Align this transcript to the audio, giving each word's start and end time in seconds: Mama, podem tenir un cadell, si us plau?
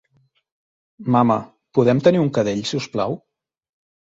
Mama, 1.17 1.35
podem 1.79 2.01
tenir 2.09 2.25
un 2.25 2.33
cadell, 2.39 2.65
si 2.71 2.81
us 2.81 2.89
plau? 2.97 3.15